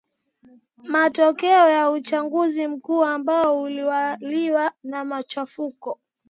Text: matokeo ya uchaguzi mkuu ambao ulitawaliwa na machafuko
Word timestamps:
matokeo 0.83 1.69
ya 1.69 1.91
uchaguzi 1.91 2.67
mkuu 2.67 3.03
ambao 3.03 3.61
ulitawaliwa 3.61 4.71
na 4.83 5.05
machafuko 5.05 5.99